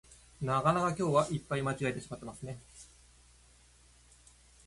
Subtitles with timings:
[0.41, 2.59] なかなか今日はいっぱい間違えてしまっていますね